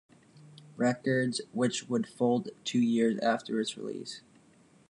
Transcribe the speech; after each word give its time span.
Records, 0.77 1.41
which 1.51 1.87
would 1.87 2.07
fold 2.07 2.49
two 2.63 2.79
years 2.81 3.19
after 3.19 3.59
its 3.61 3.77
release. 3.77 4.21